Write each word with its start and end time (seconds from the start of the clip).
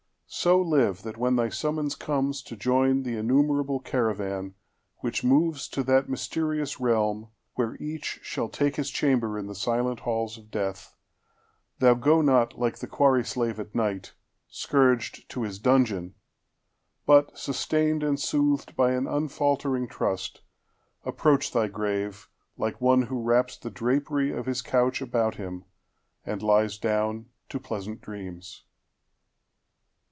So 0.33 0.61
live, 0.61 1.01
that 1.03 1.17
when 1.17 1.35
thy 1.35 1.49
summons 1.49 1.93
comes 1.93 2.41
to 2.43 2.55
joinThe 2.55 3.17
innumerable 3.19 3.81
caravan 3.81 4.55
which 4.99 5.23
movesTo 5.23 5.85
that 5.85 6.07
mysterious 6.07 6.79
realm, 6.79 7.27
where 7.55 7.75
each 7.81 8.21
shall 8.23 8.47
takeHis 8.47 8.93
chamber 8.93 9.37
in 9.37 9.47
the 9.47 9.53
silent 9.53 9.99
halls 9.99 10.37
of 10.37 10.49
death, 10.49 10.95
Thou 11.79 11.95
go 11.95 12.21
not, 12.21 12.57
like 12.57 12.77
the 12.77 12.87
quarry 12.87 13.25
slave 13.25 13.59
at 13.59 13.75
night, 13.75 14.13
Scourged 14.47 15.29
to 15.31 15.43
his 15.43 15.59
dungeon, 15.59 16.15
but, 17.05 17.37
sustained 17.37 18.01
and 18.01 18.17
soothedBy 18.17 18.97
an 18.97 19.07
unfaltering 19.07 19.85
trust, 19.89 20.39
approach 21.03 21.51
thy 21.51 21.67
graveLike 21.67 22.79
one 22.79 23.01
who 23.03 23.21
wraps 23.21 23.57
the 23.57 23.69
drapery 23.69 24.31
of 24.31 24.45
his 24.45 24.61
couchAbout 24.61 25.35
him, 25.35 25.65
and 26.25 26.41
lies 26.41 26.77
down 26.77 27.25
to 27.49 27.59
pleasant 27.59 27.99
dreams. 27.99 28.63